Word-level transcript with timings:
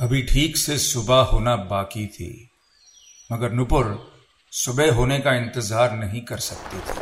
अभी 0.00 0.22
ठीक 0.22 0.56
से 0.56 0.76
सुबह 0.78 1.20
होना 1.22 1.54
बाकी 1.66 2.06
थी, 2.06 2.50
मगर 3.30 3.52
नुपुर 3.52 3.86
सुबह 4.52 4.92
होने 4.94 5.18
का 5.18 5.34
इंतज़ार 5.34 5.92
नहीं 5.92 6.20
कर 6.20 6.38
सकती 6.38 6.78
थी। 6.78 6.98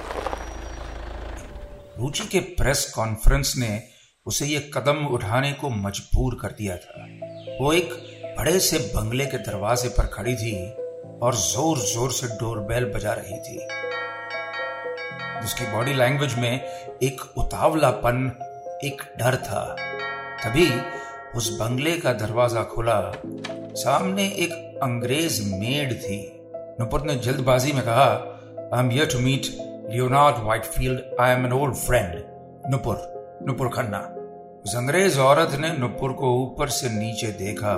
रुचि 1.99 2.25
के 2.25 2.41
प्रेस 2.59 2.85
कॉन्फ्रेंस 2.95 3.55
ने 3.59 3.83
उसे 4.27 4.47
यह 4.47 4.71
कदम 4.75 5.05
उठाने 5.07 5.53
को 5.53 5.71
मजबूर 5.71 6.39
कर 6.43 6.53
दिया 6.59 6.77
था। 6.77 7.07
वो 7.61 7.73
एक 7.73 7.93
बड़े 8.39 8.59
से 8.61 8.79
बंगले 8.95 9.27
के 9.27 9.39
दरवाजे 9.41 9.89
पर 9.89 10.07
खड़ी 10.07 10.35
थी 10.37 10.55
और 11.19 11.35
ज़ोर 11.37 11.79
ज़ोर 11.89 12.13
से 12.13 12.27
डोरबेल 12.37 12.85
बजा 12.95 13.13
रही 13.13 13.39
थी। 13.39 13.57
उसकी 15.45 15.73
बॉडी 15.73 15.95
लैंग्वेज 15.95 16.35
में 16.35 16.53
एक 17.03 17.21
उतावलापन, 17.39 18.31
एक 18.85 19.03
डर 19.19 19.37
था। 19.39 19.65
तभी 20.45 20.67
उस 21.37 21.51
बंगले 21.59 21.97
का 21.97 22.13
दरवाज़ा 22.13 22.63
खुला। 22.63 23.23
सामने 23.75 24.25
एक 24.25 24.81
अंग्रेज़ 24.83 25.43
मेड 25.55 25.93
थी। 25.95 26.41
नुपुर 26.81 27.03
ने 27.03 27.15
जल्दबाजी 27.15 27.73
में 27.73 27.85
कहा 27.85 28.09
I 28.75 28.85
am 28.85 28.91
here 28.91 29.07
to 29.07 29.19
meet 29.19 29.47
Leonard 29.91 30.37
Whitefield 30.45 31.01
I 31.21 31.31
am 31.31 31.47
an 31.47 31.53
old 31.53 31.75
friend 31.75 32.23
Nupur 32.71 32.97
Nupur 33.47 33.69
Khanna. 33.69 33.99
उस 34.65 34.77
अंग्रेज़ 34.77 35.19
औरत 35.19 35.59
ने 35.61 35.79
नुपुर 35.79 36.13
को 36.13 36.43
ऊपर 36.43 36.69
से 36.69 36.91
नीचे 36.91 37.27
देखा 37.27 37.75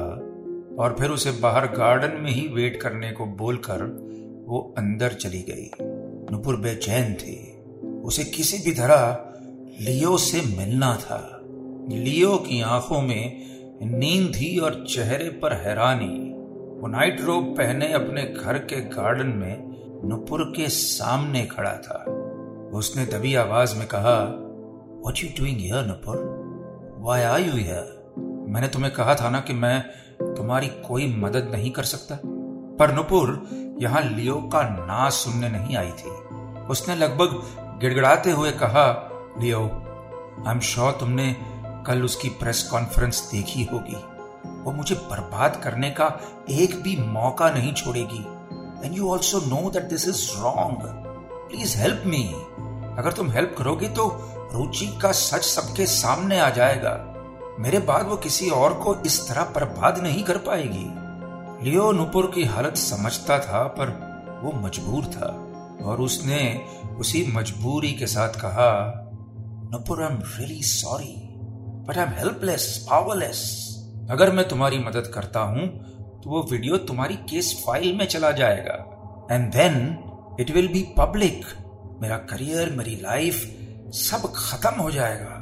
और 0.78 0.96
फिर 1.00 1.10
उसे 1.10 1.30
बाहर 1.30 1.66
गार्डन 1.66 2.20
में 2.20 2.30
ही 2.30 2.48
वेट 2.48 2.82
करने 2.82 3.12
को 3.12 3.26
बोलकर 3.26 3.82
वो 4.48 4.74
अंदर 4.78 5.12
चली 5.12 5.42
गई। 5.50 5.70
नुपुर 6.32 6.56
बेचैन 6.56 7.14
थी। 7.14 7.38
उसे 8.04 8.24
किसी 8.24 8.58
भी 8.58 8.70
तरह 8.70 9.18
लियो 9.80 10.18
से 10.18 10.40
मिलना 10.56 10.96
था। 10.96 11.33
लियो 11.88 12.36
की 12.36 12.60
आँखों 12.60 13.00
में 13.02 13.44
नींद 13.82 14.34
थी 14.34 14.58
और 14.58 14.84
चेहरे 14.88 15.28
पर 15.30 15.52
हैरानी। 15.52 16.30
वो 16.80 16.86
नाइट 16.86 17.20
रोब 17.20 17.44
पहने 17.44 17.92
अपने 17.92 18.22
घर 18.22 18.58
के 18.58 18.80
गार्डन 18.80 19.26
में 19.26 19.56
नुपुर 20.08 20.42
के 20.56 20.68
सामने 20.68 21.44
खड़ा 21.46 21.72
था। 21.72 22.04
उसने 22.74 23.06
दबी 23.06 23.34
आवाज़ 23.34 23.76
में 23.76 23.86
कहा 23.88 24.16
what 25.04 25.14
you 25.18 25.28
doing 25.38 25.58
here 25.58 25.84
Nupur? 25.84 26.16
Why 26.98 27.22
are 27.22 27.40
you 27.40 27.52
here 27.52 28.12
मैंने 28.48 28.68
तुम्हें 28.68 28.92
कहा 28.92 29.14
था 29.14 29.30
ना 29.30 29.40
कि 29.40 29.52
मैं 29.52 29.80
तुम्हारी 30.22 30.66
कोई 30.66 31.14
मदद 31.16 31.48
नहीं 31.52 31.70
कर 31.70 31.82
सकता। 31.82 32.18
पर 32.78 32.92
नुपुर 32.92 33.48
यहाँ 33.82 34.02
लियो 34.02 34.34
का 34.34 34.62
ना 34.62 35.08
सुनने 35.10 35.48
नहीं 35.48 35.76
आई 35.76 35.90
थी। 35.90 36.10
उसने 36.66 36.94
लगभग 36.96 37.42
गिड़गड़ाते 37.80 38.30
हुए 38.30 38.50
कहा, 38.50 38.86
लियो 39.40 39.60
आई 40.46 40.54
एम 40.54 40.60
श्योर 40.60 40.92
तुमने 40.92 41.53
कल 41.86 42.02
उसकी 42.02 42.28
प्रेस 42.28 42.62
कॉन्फ्रेंस 42.62 43.28
देखी 43.32 43.64
होगी। 43.64 43.96
वो 44.64 44.72
मुझे 44.72 44.94
बर्बाद 44.94 45.60
करने 45.64 45.90
का 45.90 46.20
एक 46.50 46.82
भी 46.82 46.96
मौका 46.96 47.50
नहीं 47.50 47.72
छोड़ेगी। 47.74 48.24
And 48.86 48.96
you 48.96 49.10
also 49.10 49.40
know 49.40 49.70
that 49.70 49.82
this 49.82 50.08
is 50.08 50.30
wrong 50.38 50.78
please 51.48 51.78
help 51.78 52.02
me 52.06 52.22
अगर 52.98 53.12
तुम 53.12 53.30
हेल्प 53.30 53.54
करोगे 53.58 53.88
तो 53.88 54.08
रुचि 54.52 54.86
का 55.02 55.12
सच 55.12 55.44
सबके 55.44 55.86
सामने 55.86 56.40
आ 56.40 56.50
जाएगा। 56.50 57.10
मेरे 57.60 57.78
बाद 57.78 58.06
वो 58.06 58.16
किसी 58.16 58.50
और 58.50 58.74
को 58.74 58.94
इस 58.94 59.28
तरह 59.28 59.42
बर्बाद 59.44 59.98
नहीं 59.98 60.24
कर 60.24 60.38
पाएगी। 60.38 60.86
लियो 61.64 61.92
नुपुर 61.92 62.30
की 62.34 62.44
हालत 62.44 62.76
समझता 62.76 63.38
था, 63.38 63.62
पर 63.62 63.90
वो 64.44 64.52
मजबूर 64.52 65.04
था। 65.04 65.40
और 65.84 66.00
उसने 66.00 66.66
उसी 66.98 67.32
मजबूरी 67.34 67.92
के 67.92 68.06
साथ 68.06 68.28
कहा, 68.28 68.70
Nupur 69.72 70.02
I 70.02 70.08
am 70.08 70.22
really 70.38 70.62
sorry 70.62 71.33
but 71.86 71.98
I 71.98 72.04
am 72.04 72.12
helpless 72.12 72.66
powerless 72.90 73.40
अगर 74.10 74.32
मैं 74.32 74.46
तुम्हारी 74.48 74.78
मदद 74.78 75.10
करता 75.14 75.40
हूँ 75.42 75.66
तो 76.22 76.30
वो 76.30 76.42
वीडियो 76.50 76.76
तुम्हारी 76.88 77.14
केस 77.30 77.52
फ़ाइल 77.66 77.96
में 77.96 78.06
चला 78.06 78.30
जाएगा। 78.32 78.76
And 79.30 79.50
then 79.52 79.76
it 80.40 80.50
will 80.50 80.68
be 80.68 80.82
public 80.98 81.44
मेरा 82.02 82.16
करियर 82.30 82.70
मेरी 82.70 82.94
लाइफ 83.02 83.42
सब 83.96 84.32
खत्म 84.36 84.80
हो 84.80 84.90
जाएगा। 84.90 85.36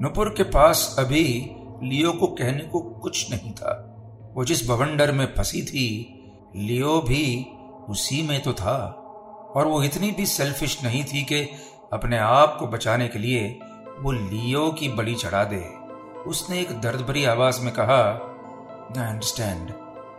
नुपुर 0.00 0.28
के 0.36 0.42
पास 0.50 0.94
अभी 0.98 1.24
लियो 1.82 2.12
को 2.12 2.26
कहने 2.34 2.64
को 2.64 2.80
कुछ 3.02 3.30
नहीं 3.30 3.52
था। 3.52 3.72
वो 4.36 4.44
जिस 4.44 4.66
बवंडर 4.68 5.12
में 5.12 5.26
फंसी 5.34 5.62
थी, 5.62 5.86
लियो 6.56 7.00
भी 7.00 7.24
उसी 7.88 8.22
में 8.22 8.40
तो 8.42 8.52
था। 8.52 8.76
और 9.56 9.66
वो 9.66 9.82
इतनी 9.82 10.10
भी 10.10 10.26
सेल्फिश 10.26 10.82
नहीं 10.84 11.04
थी 11.04 11.22
कि 11.22 11.40
अपने 11.92 12.18
आप 12.18 12.56
को 12.60 12.66
बचाने 12.66 13.08
के 13.08 13.18
लिए 13.18 13.46
वो 14.00 14.12
लियो 14.12 14.68
की 14.70 14.88
बलि 14.88 15.14
चढ़ा 15.14 15.44
दे। 15.44 15.62
उसने 16.26 16.60
एक 16.60 16.80
दर्द 16.80 17.00
भरी 17.00 17.24
आवाज़ 17.24 17.60
में 17.60 17.72
कहा 17.74 18.00
I 18.98 19.08
understand 19.08 19.72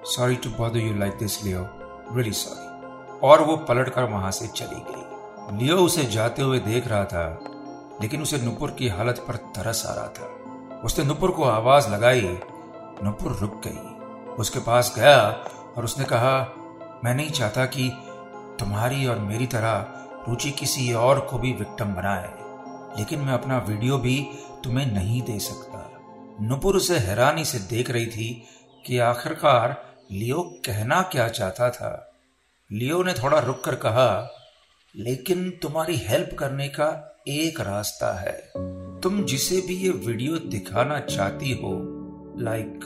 sorry 0.06 0.36
to 0.36 0.50
bother 0.50 0.80
you 0.80 0.94
like 0.96 1.18
this 1.18 1.44
Leo. 1.44 1.66
Really 2.16 2.31
sorry 2.31 3.19
और 3.28 3.41
वो 3.41 3.58
पलट 3.58 3.90
कर 3.90 4.03
वहाँ 4.03 4.31
से 4.31 4.47
चली 4.47 4.81
गई। 4.90 5.58
लियो 5.58 5.78
उसे 5.78 6.03
जाते 6.03 6.41
हुए 6.41 6.59
देख 6.59 6.88
रहा 6.88 7.03
था, 7.06 7.40
लेकिन 8.02 8.22
उसे 8.22 8.38
नुपुर 8.38 8.72
की 8.72 8.88
हालत 8.88 9.25
पर 9.28 9.35
तरस 9.35 9.85
आ 9.85 9.94
रहा 9.94 10.08
था। 10.08 10.80
उसने 10.84 11.06
नुपुर 11.06 11.31
को 11.31 11.44
आवाज़ 11.44 11.90
लगाई। 11.90 12.40
नुपुर 13.03 13.31
रुक 13.31 13.62
गई। 13.68 14.34
उसके 14.34 14.59
पास 14.59 14.94
गया 14.96 15.19
और 15.78 15.84
उसने 15.84 16.06
कहा, 16.06 16.40
मैं 17.03 17.16
नहीं 17.16 17.30
चाहता 17.30 17.66
कि 17.66 17.90
तुम्हारी 18.59 19.06
और 19.08 19.19
मेरी 19.19 19.47
तरह 19.47 19.85
रुचि 20.30 20.52
किसी 20.52 20.94
और 20.94 21.19
को 21.19 21.38
भी 21.38 21.53
विक्टम 21.53 21.94
बनाए। 21.94 22.34
लेकिन 22.97 23.19
मैं 23.19 23.33
अपना 23.33 23.57
वीडियो 23.57 23.97
भी 23.97 24.17
तुम्हें 24.63 24.85
नहीं 24.94 25.22
दे 25.22 25.39
सकता। 25.39 25.91
नुपुर 26.41 26.75
उसे 26.75 26.97
हैरानी 26.97 27.45
से 27.45 27.59
देख 27.69 27.89
रही 27.89 28.06
थी 28.07 28.28
कि 28.85 28.97
आखिरकार 28.97 29.75
लियो 30.11 30.41
कहना 30.66 31.01
क्या 31.01 31.28
चाहता 31.28 31.69
था। 31.69 31.91
लियो 32.72 33.01
ने 33.03 33.13
थोड़ा 33.13 33.39
रुक 33.39 33.63
कर 33.63 33.75
कहा, 33.75 34.29
लेकिन 34.95 35.50
तुम्हारी 35.61 35.95
हेल्प 35.97 36.35
करने 36.39 36.67
का 36.67 36.88
एक 37.28 37.59
रास्ता 37.61 38.13
है। 38.19 38.38
तुम 39.01 39.23
जिसे 39.23 39.61
भी 39.61 39.75
ये 39.75 39.89
वीडियो 39.89 40.38
दिखाना 40.50 41.00
चाहती 41.00 41.51
हो 41.53 41.72
लाइक 42.39 42.85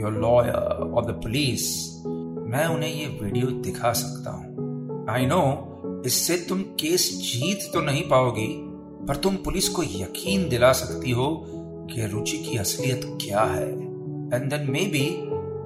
योर 0.00 0.12
लॉयर 0.12 0.54
और 0.54 1.04
द 1.04 1.20
पुलिस 1.22 1.66
मैं 2.52 2.66
उन्हें 2.66 2.90
ये 2.90 3.06
वीडियो 3.22 3.46
दिखा 3.46 3.92
सकता 3.92 4.30
हूँ। 4.30 5.06
आई 5.10 5.26
नो 5.26 6.02
इससे 6.06 6.36
तुम 6.48 6.62
केस 6.80 7.08
जीत 7.22 7.70
तो 7.72 7.80
नहीं 7.80 8.08
पाओगी 8.08 8.48
पर 9.10 9.16
तुम 9.16 9.36
पुलिस 9.36 9.68
को 9.68 9.82
यकीन 9.82 10.48
दिला 10.48 10.72
सकती 10.72 11.10
हो 11.10 11.46
कि 11.92 12.06
रुचि 12.06 12.38
की 12.38 12.58
असलियत 12.58 13.00
क्या 13.04 13.40
है। 13.40 13.70
And 14.34 14.50
then 14.50 14.70
may 14.70 14.80
be 14.80 15.20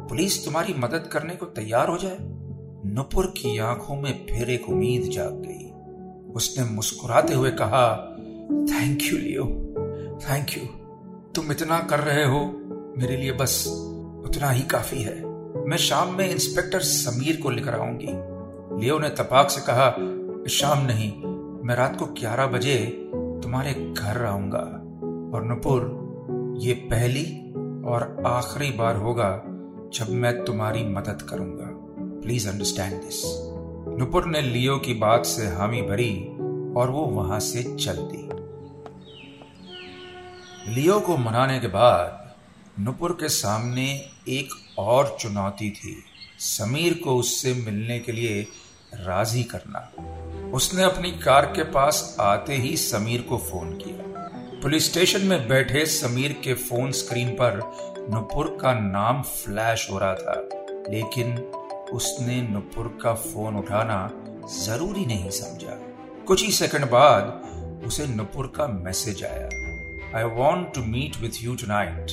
police 0.08 0.44
तुम्हारी 0.44 0.74
मदद 0.74 1.08
करने 1.12 1.34
को 1.34 1.46
तैयार 1.46 1.88
हो 1.88 1.98
जाए। 1.98 2.16
नुपुर 2.86 3.26
की 3.26 3.58
आँखों 3.58 3.96
में 3.96 4.26
फिर 4.30 4.50
एक 4.50 4.68
उम्मीद 4.68 5.02
जाग 5.02 5.32
गई। 5.46 5.70
उसने 6.32 6.64
मुस्कुराते 6.64 7.34
हुए 7.34 7.50
कहा 7.50 8.16
thank 8.50 9.02
you 9.02 9.18
Leo 9.18 9.44
thank 10.30 10.46
you 10.56 10.64
तुम 11.34 11.52
इतना 11.52 11.78
कर 11.80 12.00
रहे 12.00 12.24
हो, 12.24 12.40
मेरे 12.98 13.16
लिए 13.16 13.32
बस 13.32 13.66
उतना 14.26 14.50
ही 14.50 14.62
काफ़ी 14.62 15.02
है। 15.02 15.24
मैं 15.66 15.76
शाम 15.76 16.18
में 16.18 16.30
इंस्पेक्टर 16.30 16.80
समीर 16.80 17.40
को 17.42 17.50
लेकर 17.50 17.74
आऊँगी। 17.74 18.08
लियो 18.84 18.98
ने 18.98 19.08
तपाक 19.08 19.50
से 19.50 19.60
कहा, 19.60 19.90
शाम 20.48 20.86
नहीं, 20.86 21.12
मैं 21.64 21.74
रात 21.74 21.98
को 21.98 22.06
ग्यारह 22.06 22.46
बजे 22.46 23.00
तुम्हारे 23.44 23.72
घर 23.74 24.24
आऊँगा। 24.24 24.58
और 25.34 25.44
नुपुर, 25.44 25.82
ये 26.60 26.74
पहली 26.74 27.24
और 27.84 28.22
आखिरी 28.26 28.70
बार 28.70 28.96
होगा 28.96 29.42
जब 29.94 30.10
मैं 30.10 30.44
तुम्हारी 30.44 30.84
मदद 30.84 31.22
करूँगा। 31.22 31.66
प्लीज़ 32.22 32.48
अंडरस्टैंड 32.48 33.02
दिस 33.02 33.20
नुपुर 33.98 34.26
ने 34.26 34.40
लियो 34.42 34.76
की 34.78 34.94
बात 34.94 35.26
से 35.26 35.46
हामी 35.46 35.82
भरी 35.82 36.26
और 36.76 36.90
वो 36.90 37.04
वहाँ 37.06 37.40
से 37.40 37.62
चल 37.76 37.96
दी। 37.96 38.22
लियो 40.74 41.00
को 41.00 41.16
मनाने 41.16 41.60
के 41.60 41.66
बाद 41.66 42.34
नुपुर 42.80 43.12
के 43.12 43.28
सामने 43.28 44.10
एक 44.28 44.78
और 44.78 45.16
चुनौती 45.20 45.70
थी, 45.70 46.04
समीर 46.38 47.00
को 47.04 47.16
उससे 47.16 47.54
मिलने 47.54 47.98
के 47.98 48.12
लिए 48.12 48.46
राज़ी 48.94 49.42
करना। 49.42 49.90
उसने 50.54 50.82
अपनी 50.82 51.10
कार 51.12 51.46
के 51.46 51.62
पास 51.72 52.16
आते 52.20 52.56
ही 52.56 52.76
समीर 52.76 53.22
को 53.22 53.36
फ़ोन 53.38 53.72
किया। 53.76 54.60
पुलिस 54.62 54.90
स्टेशन 54.90 55.24
में 55.26 55.48
बैठे 55.48 55.84
समीर 55.86 56.32
के 56.44 56.54
फ़ोन 56.54 56.92
स्क्रीन 56.92 57.30
पर 57.30 57.58
नुपुर 58.10 58.56
का 58.60 58.72
नाम 58.74 59.22
फ्लैश 59.22 59.88
हो 59.90 59.98
रहा 59.98 60.14
था, 60.14 60.34
लेकिन 60.90 61.36
उसने 61.92 62.40
नुपुर 62.42 62.98
का 63.02 63.14
फ़ोन 63.14 63.56
उठाना 63.56 63.98
ज़रूरी 64.58 65.04
नहीं 65.06 65.30
समझा। 65.32 65.78
कुछ 66.26 66.44
ही 66.44 66.52
सेकंड 66.52 66.90
बाद 66.90 67.82
उसे 67.86 68.06
नुपुर 68.06 68.52
का 68.56 68.66
मैसेज 68.68 69.24
आया। 69.24 69.48
I 70.18 70.34
want 70.36 70.74
to 70.74 70.84
meet 70.86 71.20
with 71.20 71.44
you 71.44 71.54
tonight 71.66 72.10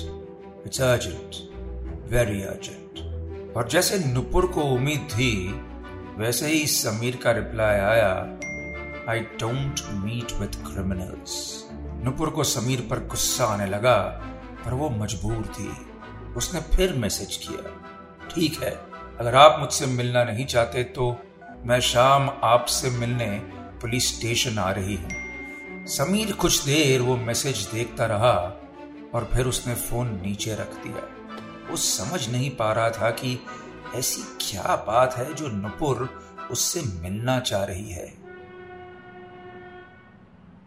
it's 0.66 0.82
urgent 0.82 2.10
very 2.12 2.42
urgent 2.44 3.56
और 3.58 3.70
जैसे 3.70 4.00
नुपुर 4.14 4.46
को 4.48 4.62
उम्मीद 4.76 5.08
थी 5.12 5.32
वैसे 6.22 6.48
ही 6.48 6.66
समीर 6.68 7.16
का 7.24 7.32
रिप्लाई 7.32 7.78
आया 7.82 8.10
I 9.10 9.20
don't 9.40 9.80
meet 9.96 10.32
with 10.40 10.56
criminals 10.66 11.34
Nupur 12.04 12.30
को 12.30 12.44
समीर 12.46 12.82
पर 12.90 13.00
गुस्सा 13.08 13.46
आने 13.46 13.66
लगा, 13.68 13.96
पर 14.66 14.74
वो 14.74 14.90
मजबूर 14.92 15.46
थी। 15.50 15.70
उसने 16.38 16.60
फिर 16.76 16.94
मैसेज 16.96 17.36
किया, 17.38 17.72
ठीक 18.30 18.62
है, 18.64 18.72
अगर 19.20 19.36
आप 19.36 19.60
मुझसे 19.60 19.86
मिलना 19.88 20.24
नहीं 20.24 20.46
चाहते 20.46 20.84
तो 20.96 21.10
मैं 21.66 21.80
शाम 21.82 22.30
आपसे 22.44 22.90
मिलने 22.92 23.30
पुलिस 23.82 24.16
स्टेशन 24.16 24.60
आ 24.60 24.70
रही 24.72 24.96
हूँ। 24.96 25.86
समीर 25.90 26.32
कुछ 26.36 26.64
देर 26.66 27.02
वो 27.02 27.16
मैसेज 27.20 27.68
देखता 27.74 28.06
रहा 28.08 28.36
और 29.14 29.30
फिर 29.34 29.46
उसने 29.46 29.76
फ़ोन 29.78 30.20
नीचे 30.24 30.54
रख 30.56 30.76
दिया। 30.84 31.08
वो 31.70 31.78
समझ 31.80 32.28
नहीं 32.30 32.50
पा 32.56 32.72
रहा 32.74 32.90
था 32.92 33.10
कि 33.14 33.38
ऐसी 33.96 34.22
क्या 34.22 34.76
बात 34.88 35.14
है 35.14 35.34
जो 35.34 35.48
नुपुर 35.48 36.22
उससे 36.52 36.82
मिलना 36.82 37.40
चाह 37.40 37.64
रही 37.64 37.90
है? 37.90 38.14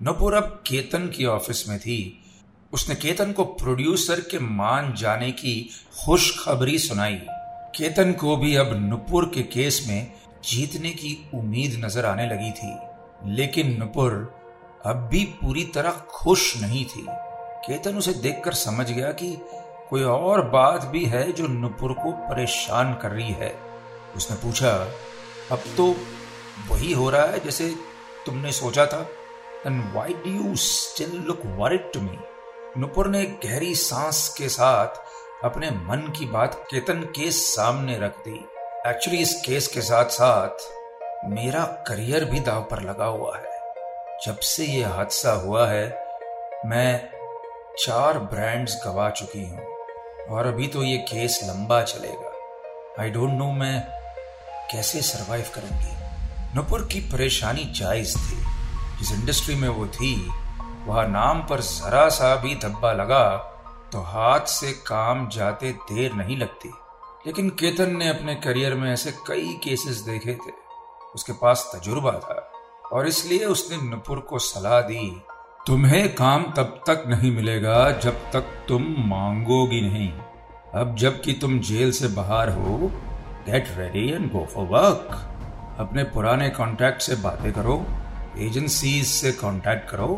नुपुर 0.03 0.35
अब 0.35 0.63
केतन 0.67 1.09
की 1.09 1.25
ऑफ़िस 1.25 1.69
में 1.69 1.79
थी। 1.79 2.25
उसने 2.73 2.95
केतन 2.95 3.33
को 3.33 3.45
प्रोड्यूसर 3.45 4.21
के 4.21 4.39
मान 4.39 4.95
जाने 4.95 5.33
की 5.33 5.71
खुशखबरी 6.05 6.79
सुनाई। 6.79 7.21
केतन 7.77 8.13
को 8.13 8.37
भी 8.37 8.57
अब 8.57 8.75
नुपुर 8.75 9.33
के 9.35 9.43
केस 9.43 9.85
में 9.89 10.13
जीतने 10.45 10.91
की 10.91 11.31
उम्मीद 11.35 11.85
नज़र 11.85 12.07
आने 12.07 12.27
लगी 12.27 12.51
थी। 12.51 12.77
लेकिन 13.35 13.79
नुपुर 13.79 14.35
अब 14.87 14.97
भी 14.97 15.25
पूरी 15.25 15.65
तरह 15.65 15.91
खुश 15.91 16.57
नहीं 16.57 16.85
थी। 16.85 17.07
केतन 17.67 17.97
उसे 17.97 18.13
देखकर 18.13 18.53
समझ 18.53 18.91
गया 18.91 19.13
कि 19.13 19.39
कोई 19.91 20.03
और 20.03 20.41
बात 20.49 20.85
भी 20.85 21.05
है 21.05 21.31
जो 21.33 21.47
नुपुर 21.47 21.93
को 21.93 22.13
परेशान 22.29 22.95
कर 22.95 23.11
रही 23.11 23.33
है? 23.33 23.55
उसने 24.17 24.37
पूछा, 24.37 24.71
अब 25.53 25.63
तो 25.77 25.87
वही 26.71 26.93
हो 26.93 27.09
रहा 27.11 27.25
है 27.25 27.41
जैसे 27.41 27.69
तुमने 28.27 28.53
सोचा 28.53 28.87
था। 28.87 29.07
And 29.67 29.83
why 29.95 30.15
do 30.15 30.31
you 30.31 30.55
still 30.57 31.17
look 31.27 31.43
worried 31.59 31.93
to 31.93 32.01
me 32.01 32.19
Nupur 32.79 33.09
ने 33.09 33.25
गहरी 33.45 33.75
सांस 33.75 34.29
के 34.39 34.49
साथ 34.49 35.03
अपने 35.45 35.71
मन 35.71 36.13
की 36.19 36.27
बात 36.27 36.55
केतन 36.71 37.03
के 37.17 37.31
सामने 37.31 37.99
रख 37.99 38.19
दी। 38.19 38.45
एक्चुअली 38.87 39.19
इस 39.19 39.35
केस 39.47 39.69
के 39.69 39.81
साथ 39.81 40.11
साथ 40.11 41.29
मेरा 41.29 41.65
करियर 41.89 42.25
भी 42.25 42.41
दाव 42.41 42.63
पर 42.63 42.83
लगा 42.83 43.05
हुआ 43.05 43.37
है। 43.37 43.53
जब 44.27 44.39
से 44.39 44.65
ये 44.65 44.83
हादसा 44.85 45.33
हुआ 45.33 45.67
है, 45.69 45.87
मैं 46.67 47.09
चार 47.79 48.19
ब्रांड्स 48.19 48.81
गवा 48.87 49.09
चुकी 49.11 49.45
हूँ। 49.45 49.74
और 50.31 50.47
अभी 50.47 50.67
तो 50.67 50.83
ये 50.83 50.97
केस 51.09 51.41
लंबा 51.45 51.83
चलेगा। 51.83 53.03
आई 53.03 53.11
डोंट 53.11 53.31
नो 53.31 53.51
मैं 53.53 53.81
कैसे 54.71 55.01
सरवाइव 55.03 55.51
करूँगी। 55.55 56.55
नुपुर 56.55 56.87
की 56.93 57.01
परेशानी 57.13 57.65
जायज़ 57.75 58.17
थी। 58.19 58.37
जिस 58.99 59.13
इंडस्ट्री 59.13 59.55
में 59.55 59.69
वो 59.69 59.87
थी, 59.87 60.15
वह 60.87 61.07
नाम 61.07 61.43
पर 61.43 61.61
जरा 61.61 62.09
सा 62.09 62.35
भी 62.37 62.55
धब्बा 62.55 62.93
लगा 62.93 63.27
तो 63.93 64.01
हाथ 64.01 64.47
से 64.49 64.73
काम 64.87 65.29
जाते 65.29 65.73
देर 65.73 66.13
नहीं 66.13 66.37
लगती। 66.37 66.73
लेकिन 67.27 67.49
केतन 67.51 67.97
ने 67.97 68.09
अपने 68.09 68.35
करियर 68.35 68.75
में 68.75 68.93
ऐसे 68.93 69.13
कई 69.27 69.53
केसेस 69.65 69.97
देखे 69.99 70.35
थे। 70.37 70.53
उसके 71.15 71.33
पास 71.33 71.71
तजुर्बा 71.75 72.13
था, 72.13 72.51
और 72.93 73.09
इसलिए 73.09 73.45
उसने 73.47 73.77
नुपुर 73.83 74.19
को 74.21 74.39
सलाह 74.39 74.81
दी 74.81 75.23
तुम्हें 75.67 76.15
काम 76.15 76.43
तब 76.57 76.81
तक 76.87 77.05
नहीं 77.09 77.31
मिलेगा 77.33 77.91
जब 77.99 78.17
तक 78.33 78.47
तुम 78.69 78.83
मांगोगी 78.99 79.81
नहीं। 79.81 80.09
अब 80.75 80.95
जबकि 80.99 81.33
तुम 81.33 81.59
जेल 81.59 81.93
से 81.93 82.09
बाहर 82.09 82.51
हो 82.51 82.77
get 83.47 83.69
ready 83.79 84.07
and 84.09 84.31
go 84.33 84.45
for 84.55 84.67
work 84.67 85.15
अपने 85.81 86.03
पुराने 86.05 86.49
कॉन्टैक्ट 86.49 87.03
से 87.03 87.17
बातें 87.17 87.53
करो 87.53 87.77
एजेंसीज 88.39 89.07
से 89.07 89.33
कांटेक्ट 89.33 89.89
करो 89.91 90.11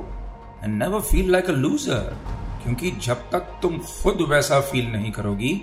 and 0.64 0.82
never 0.82 1.00
feel 1.00 1.31
like 1.32 1.50
a 1.50 1.52
loser 1.52 2.16
क्योंकि 2.62 2.90
जब 3.02 3.31
तक 3.31 3.58
तुम 3.62 3.78
खुद 3.78 4.26
वैसा 4.31 4.60
फील 4.60 4.90
नहीं 4.92 5.12
करोगी, 5.12 5.54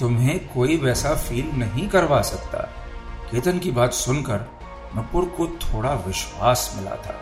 तुम्हें 0.00 0.38
कोई 0.48 0.76
वैसा 0.76 1.14
फील 1.14 1.50
नहीं 1.54 1.88
करवा 1.88 2.20
सकता। 2.22 2.58
केतन 3.30 3.58
की 3.58 3.70
बात 3.70 3.92
सुनकर 3.92 4.46
नपुर 4.96 5.24
को 5.36 5.46
थोड़ा 5.64 5.94
विश्वास 6.06 6.72
मिला 6.76 6.96
था। 6.96 7.18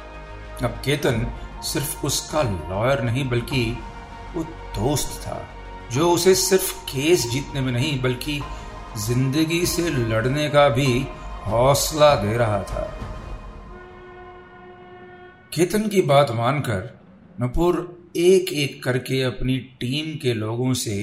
अब 0.67 0.83
केतन 0.85 1.27
सिर्फ़ 1.65 2.05
उसका 2.07 2.43
लॉयर 2.43 3.03
नहीं, 3.03 3.29
बल्कि 3.29 3.65
वो 4.35 4.43
दोस्त 4.77 5.21
था, 5.23 5.41
जो 5.93 6.11
उसे 6.11 6.35
सिर्फ़ 6.35 6.73
केस 6.87 7.27
जीतने 7.31 7.61
में 7.61 7.73
नहीं, 7.73 8.01
बल्कि 8.03 8.41
ज़िंदगी 8.99 9.65
से 9.67 9.89
लड़ने 9.91 10.49
का 10.49 10.69
भी 10.69 11.07
हौसला 11.47 12.15
दे 12.15 12.37
रहा 12.37 12.63
था। 12.63 12.85
केतन 15.53 15.89
की 15.89 16.03
बात 16.03 16.31
मानकर 16.31 16.91
नपुर 17.41 17.77
एक 18.17 18.53
एक 18.53 18.83
करके 18.85 19.23
अपनी 19.23 19.59
टीम 19.81 20.15
के 20.17 20.35
लोगों 20.35 20.73
से 20.75 20.97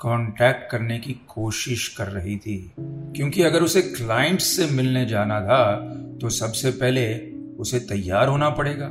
कांटेक्ट 0.00 0.70
करने 0.70 0.98
की 0.98 1.12
कोशिश 1.28 1.86
कर 1.88 2.06
रही 2.08 2.36
थी, 2.36 2.58
क्योंकि 3.16 3.42
अगर 3.42 3.62
उसे 3.62 3.82
क्लाइंट 3.82 4.40
से 4.40 4.66
मिलने 4.66 5.04
जाना 5.06 5.40
था 5.40 5.74
तो 6.20 6.30
सबसे 6.30 6.70
पहले 6.72 7.06
उसे 7.58 7.78
तैयार 7.78 8.28
होना 8.28 8.48
पड़ेगा। 8.50 8.90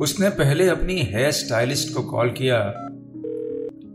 उसने 0.00 0.28
पहले 0.28 0.68
अपनी 0.68 1.02
हेयर 1.02 1.30
स्टाइलिस्ट 1.30 1.96
को 1.96 2.02
कॉल 2.02 2.30
किया 2.30 2.58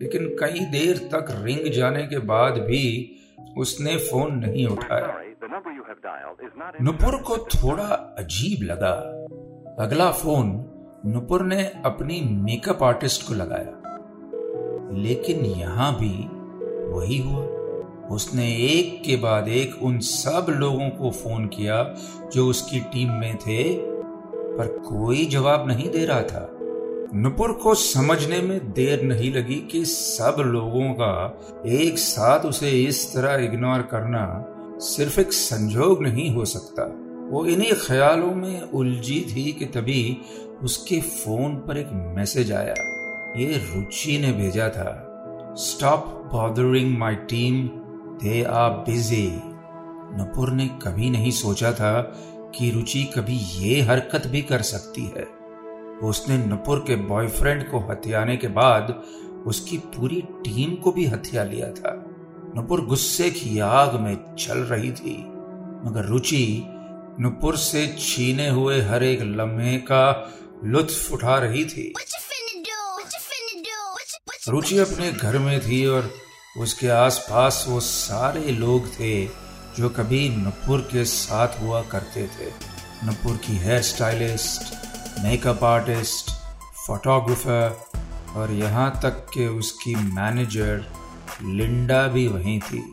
लेकिन 0.01 0.27
कई 0.27 0.59
देर 0.59 0.98
तक 0.98 1.25
रिंग 1.44 1.71
जाने 1.71 2.03
के 2.03 2.18
बाद 2.18 2.53
भी 2.53 3.15
उसने 3.57 3.98
फ़ोन 3.98 4.36
नहीं 4.36 4.68
उठाया। 4.68 5.21
नुपुर 6.81 7.21
को 7.21 7.38
थोड़ा 7.38 8.15
अजीब 8.19 8.63
लगा। 8.63 8.94
अगला 9.83 10.12
फ़ोन 10.12 10.65
नुपुर 11.06 11.44
ने 11.44 11.71
अपनी 11.86 12.21
मेकअप 12.21 12.83
आर्टिस्ट 12.83 13.27
को 13.27 13.33
लगाया। 13.33 14.00
लेकिन 14.92 15.45
यहाँ 15.45 15.95
भी 15.95 16.27
वही 16.94 17.18
हुआ। 17.18 17.45
उसने 18.07 18.56
एक 18.56 19.03
के 19.03 19.15
बाद 19.15 19.48
एक 19.48 19.83
उन 19.83 20.00
सब 20.00 20.45
लोगों 20.50 20.89
को 20.89 21.12
फ़ोन 21.12 21.48
किया 21.48 21.95
जो 22.33 22.48
उसकी 22.48 22.80
टीम 22.80 23.12
में 23.12 23.38
थे। 23.38 23.90
पर 24.57 24.68
कोई 24.68 25.25
जवाब 25.25 25.68
नहीं 25.68 25.89
दे 25.89 26.06
रहा 26.06 26.21
था। 26.21 26.57
नुपुर 27.13 27.51
को 27.51 27.74
समझने 27.74 28.42
में 28.42 28.71
देर 28.71 29.03
नहीं 29.03 29.33
लगी 29.33 29.56
कि 29.71 29.86
सब 29.86 30.36
लोगों 30.39 30.94
का 30.94 31.42
एक 31.68 31.98
साथ 31.98 32.39
उसे 32.39 32.71
इस 32.71 33.13
तरह 33.13 33.44
इग्नोर 33.44 33.81
करना 33.81 34.24
सिर्फ़ 34.80 35.19
एक 35.19 35.33
संजोग 35.33 36.03
नहीं 36.03 36.33
हो 36.36 36.45
सकता। 36.45 36.83
वो 37.30 37.45
इन्हीं 37.45 37.74
ख्यालों 37.74 38.31
में 38.36 38.62
उलझी 38.62 39.21
थी 39.21 39.51
कि 39.51 39.65
तभी 39.65 40.18
उसके 40.63 41.01
फ़ोन 41.01 41.56
पर 41.56 41.77
एक 41.77 41.89
मैसेज 42.18 42.51
आया। 42.51 42.74
ये 43.38 43.57
रुचि 43.57 44.18
ने 44.18 44.31
भेजा 44.31 44.69
था। 44.69 45.07
Stop 45.57 46.30
bothering 46.33 46.98
my 46.98 47.15
team 47.15 47.68
they 48.24 48.44
are 48.44 48.70
busy 48.70 49.27
Nupur 50.17 50.51
ने 50.51 50.67
कभी 50.67 51.10
नहीं 51.10 51.31
सोचा 51.31 51.72
था 51.72 52.17
कि 52.55 52.70
रुचि 52.72 53.03
कभी 53.15 53.38
ये 53.58 53.81
हरकत 53.81 54.27
भी 54.27 54.41
कर 54.41 54.62
सकती 54.62 55.03
है। 55.17 55.24
उसने 56.03 56.38
नुपुर 56.38 56.79
के 56.79 56.96
बॉयफ्रेंड 56.96 57.70
को 57.72 57.79
हथियाने 57.79 58.38
के 58.38 58.48
बाद 58.48 59.03
उसकी 59.48 59.77
पूरी 59.93 60.22
टीम 60.22 60.75
को 60.75 60.91
भी 60.91 61.05
हथिया 61.05 61.43
लिया 61.43 61.67
था। 61.72 61.93
नुपुर 62.55 62.86
गुस्से 62.86 63.29
की 63.29 63.60
आग 63.60 64.00
में 64.00 64.36
चल 64.36 64.58
रही 64.65 64.91
थी 64.91 65.17
मगर 65.86 66.05
रुचि 66.05 66.46
नुपुर 67.20 67.58
से 67.58 67.88
छीने 68.00 68.50
हुए 68.50 68.81
हर 68.81 69.03
एक 69.03 69.22
लम्हे 69.22 69.77
का 69.77 70.03
लुत्फ 70.63 71.12
उठा 71.13 71.38
रही 71.38 71.65
थी। 71.65 71.93
रुचि 74.50 74.77
अपने 74.77 75.12
घर 75.12 75.38
में 75.38 75.60
थी 75.60 75.86
और 75.86 76.10
उसके 76.58 76.88
आसपास 76.88 77.65
वो 77.67 77.79
सारे 77.79 78.51
लोग 78.51 78.88
थे 79.00 79.25
जो 79.78 79.90
कभी 79.90 80.28
नुपुर 80.30 80.82
के 80.92 81.04
साथ 81.06 81.62
हुआ 81.62 81.82
करते 81.92 82.25
थे। 82.28 82.50
नुपुर 83.06 83.38
की 83.38 83.58
hair 83.58 83.82
stylist 83.82 84.74
makeup 85.20 85.63
artist 85.63 86.32
photographer 86.88 88.36
और 88.36 88.51
यहाँ 88.51 88.90
तक 89.04 89.25
कि 89.34 89.48
उसकी 89.48 89.96
मैनेजर 89.96 90.86
लिंडा 91.44 92.06
भी 92.08 92.28
वहीं 92.28 92.60
थी। 92.60 92.84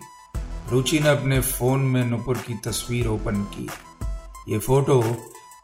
रुचि 0.70 0.98
ने 0.98 1.08
अपने 1.08 1.40
फ़ोन 1.40 1.80
में 1.80 2.04
नुपुर 2.04 2.38
की 2.38 2.54
तस्वीर 2.64 3.06
ओपन 3.06 3.42
की। 3.54 3.68
ये 4.52 4.58
फ़ोटो 4.58 5.00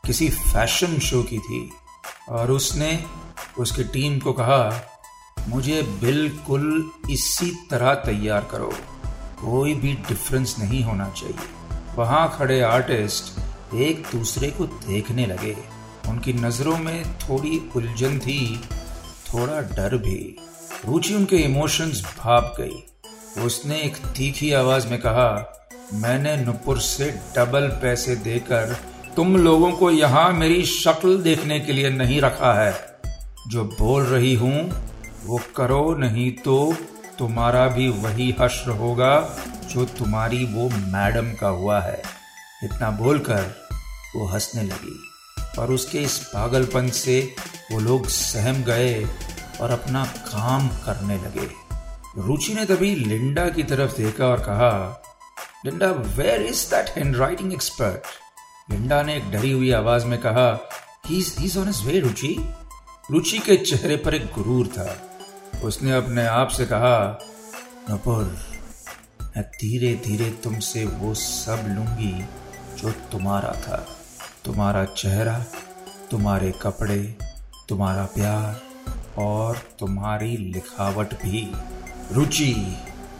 किसी 0.07 0.29
फ़ैशन 0.29 0.99
शो 1.01 1.23
की 1.23 1.39
थी 1.39 1.69
और 2.29 2.51
उसने 2.51 2.99
उसकी 3.59 3.85
टीम 3.85 4.19
को 4.19 4.33
कहा, 4.33 4.83
मुझे 5.49 5.83
बिल्कुल 6.01 6.93
इसी 7.11 7.51
तरह 7.71 7.95
तैयार 8.05 8.49
करो। 8.51 8.73
कोई 9.45 9.75
भी 9.75 9.93
डिफरेंस 9.93 10.57
नहीं 10.59 10.83
होना 10.85 11.09
चाहिए। 11.09 11.97
वहाँ 11.97 12.35
खड़े 12.39 12.61
आर्टिस्ट 12.61 13.75
एक 13.75 14.07
दूसरे 14.13 14.51
को 14.51 14.67
देखने 14.67 15.27
लगे। 15.27 15.57
उनकी 16.09 16.33
नज़रों 16.33 16.77
में 16.79 17.05
थोड़ी 17.19 17.71
उलझन 17.77 18.19
थी, 18.19 18.61
थोड़ा 19.29 19.61
डर 19.61 19.97
भी। 19.97 20.37
रुचि 20.87 21.15
उनके 21.15 21.37
इमोशंस 21.37 22.03
भाप 22.19 22.55
गई। 22.61 22.83
उसने 23.45 23.81
एक 23.81 23.97
तीखी 23.97 24.53
आवाज़ 24.53 24.87
में 24.87 24.99
कहा, 24.99 25.31
मैंने 25.95 26.37
नुपुर 26.37 26.79
से 26.79 27.11
डबल 27.37 27.69
पैसे 27.83 28.17
देकर 28.17 28.77
तुम 29.17 29.37
लोगों 29.37 29.73
को 29.73 29.91
यहाँ 29.91 30.33
मेरी 30.33 30.65
शक्ल 30.65 31.23
देखने 31.23 31.61
के 31.61 31.73
लिए 31.73 31.91
नहीं 31.91 32.21
रखा 32.21 32.53
है। 32.53 32.75
जो 33.49 33.65
बोल 33.65 34.03
रही 34.03 34.35
हूँ, 34.35 34.73
वो 35.25 35.41
करो, 35.57 35.95
नहीं 35.95 36.31
तो 36.33 36.75
तुम्हारा 37.19 37.67
भी 37.69 37.89
वही 37.89 38.35
हश्र 38.41 38.71
होगा 38.71 39.39
जो 39.71 39.85
तुम्हारी 39.85 40.45
वो 40.45 40.69
मैडम 40.69 41.33
का 41.33 41.49
हुआ 41.49 41.81
है। 41.81 42.03
इतना 42.65 42.91
बोलकर 42.91 43.55
वो 44.17 44.27
हंसने 44.27 44.63
लगी 44.63 44.99
और 45.59 45.73
उसके 45.73 45.99
इस 45.99 46.19
पागलपन 46.19 46.89
से 46.89 47.37
वो 47.73 47.81
लोग 47.81 48.07
सहम 48.07 48.63
गए 48.63 49.05
और 49.61 49.71
अपना 49.71 50.05
काम 50.05 50.69
करने 50.69 51.17
लगे। 51.17 51.51
रुचि 52.19 52.55
ने 52.55 52.65
तभी 52.65 52.95
लिंडा 52.95 53.49
की 53.49 53.63
तरफ़ 53.63 53.97
देखा 53.97 54.27
और 54.27 54.41
कहा, 54.41 55.03
Linda 55.67 55.91
where 55.91 56.43
is 56.43 56.67
that 56.71 56.89
handwriting 57.17 57.53
expert 57.53 58.73
Linda 58.73 59.03
ने 59.03 59.17
एक 59.17 59.31
डरी 59.31 59.53
हुई 59.53 59.73
आवाज़ 59.73 60.07
में 60.07 60.19
कहा 60.19 60.69
he's 61.07 61.57
on 61.57 61.73
way 61.85 62.01
Ruchi. 62.01 62.55
Ruchi 63.11 63.39
के 63.39 63.57
चेहरे 63.57 63.97
पर 63.97 64.15
एक 64.15 64.27
गुरूर 64.27 64.67
था। 64.67 65.14
उसने 65.63 65.93
अपने 65.93 66.27
आप 66.27 66.49
से 66.49 66.67
कहा 66.67 67.19
नपुर 67.91 68.25
मैं 69.21 69.43
धीरे 69.43 69.95
धीरे 70.05 70.31
तुमसे 70.45 70.85
वो 70.85 71.15
सब 71.15 71.65
लूँगी 71.69 72.25
जो 72.79 72.91
तुम्हारा 73.13 73.53
था। 73.53 73.77
तुम्हारा 74.45 74.85
चेहरा, 74.85 75.39
तुम्हारे 76.11 76.53
कपड़े, 76.63 77.17
तुम्हारा 77.69 78.05
प्यार 78.05 78.61
और 79.23 79.59
तुम्हारी 79.79 80.37
लिखावट 80.37 81.15
भी। 81.15 81.53
रुचि 82.13 82.77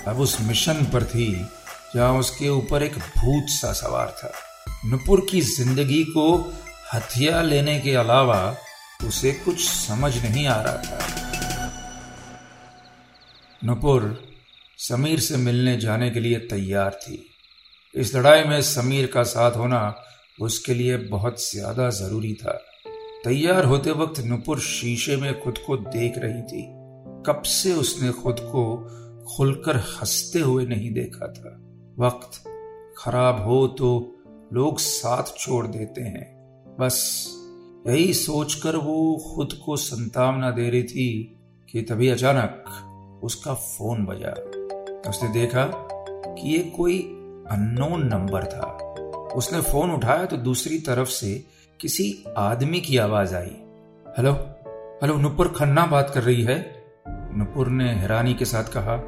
अब 0.09 0.21
उस 0.21 0.41
मिशन 0.41 0.85
पर 0.85 1.05
थी 1.05 1.49
जहाँ 1.95 2.13
उसके 2.13 2.49
ऊपर 2.49 2.83
एक 2.83 2.99
भूत 2.99 3.49
सा 3.49 3.73
सवार 3.73 4.15
था। 4.19 4.33
नुपुर 4.85 5.27
की 5.31 5.41
ज़िंदगी 5.41 6.05
को 6.05 6.55
हथिया 6.95 7.43
लेने 7.43 7.81
के 7.81 7.95
अलावा 7.95 8.57
उसे 9.05 9.33
कुछ 9.33 9.69
समझ 9.69 10.17
नहीं 10.17 10.47
आ 10.47 10.61
रहा 10.61 10.77
था। 10.77 11.24
नुपुर 13.67 14.25
समीर 14.79 15.21
से 15.21 15.37
मिलने 15.37 15.77
जाने 15.77 16.11
के 16.11 16.21
लिए 16.21 16.39
तैयार 16.39 16.91
थी। 16.91 17.27
इस 17.95 18.15
लड़ाई 18.17 18.45
में 18.45 18.63
समीर 18.63 19.07
का 19.07 19.23
साथ 19.23 19.57
होना 19.57 19.95
उसके 20.41 20.75
लिए 20.75 20.97
बहुत 20.97 21.51
ज़्यादा 21.51 21.91
ज़रूरी 21.91 22.35
था। 22.35 22.53
तैयार 23.25 23.65
होते 23.65 23.91
वक्त 23.91 24.21
नुपुर 24.21 24.61
शीशे 24.61 25.17
में 25.17 25.41
खुद 25.41 25.59
को 25.59 25.77
देख 25.77 26.19
रही 26.19 26.43
थी। 26.43 26.63
कब 27.27 27.43
से 27.43 27.73
उसने 27.73 28.11
खुद 28.13 28.41
को 28.41 28.77
खुलकर 29.37 29.77
हँसते 29.77 30.39
हुए 30.39 30.67
नहीं 30.67 30.93
देखा 30.93 31.27
था। 31.27 31.57
वक्त 31.99 32.43
खराब 32.99 33.45
हो 33.45 33.67
तो 33.67 34.17
लोग 34.53 34.79
साथ 34.79 35.37
छोड़ 35.39 35.67
देते 35.67 36.01
हैं। 36.01 36.33
बस 36.81 37.27
यही 37.89 38.15
सोचकर 38.15 38.77
वो 38.77 39.17
खुद 39.35 39.53
को 39.65 39.77
संतावना 39.77 40.51
दे 40.51 40.71
रही 40.71 40.83
थी 40.83 41.39
कि 41.71 41.83
तभी 41.83 42.09
अचानक 42.09 42.65
उसका 43.25 43.55
फ़ोन 43.55 44.05
बजा। 44.05 44.31
उसने 45.11 45.29
देखा 45.29 45.65
कि 46.29 46.53
ये 46.53 46.59
कोई 46.59 46.99
अननोन 47.51 48.07
नंबर 48.07 48.45
था। 48.45 48.67
उसने 49.37 49.61
फ़ोन 49.61 49.91
उठाया 49.91 50.25
तो 50.25 50.37
दूसरी 50.37 50.79
तरफ़ 50.79 51.09
से 51.09 51.45
किसी 51.81 52.25
आदमी 52.37 52.81
की 52.81 52.97
आवाज़ 52.97 53.35
आई। 53.35 53.57
हेलो 54.19 54.33
हेलो, 55.03 55.17
नुपुर 55.17 55.49
खन्ना 55.49 55.87
बात 55.87 56.11
कर 56.15 56.23
रही 56.23 56.43
है? 56.43 56.85
नुपुर 57.09 57.69
ने 57.69 57.93
हैरानी 57.93 58.35
के 58.35 58.45
साथ 58.45 58.65
कहा, 58.65 59.03